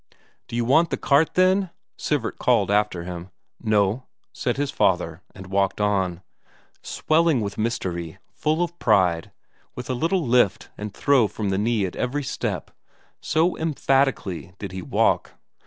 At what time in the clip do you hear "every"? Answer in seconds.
11.95-12.23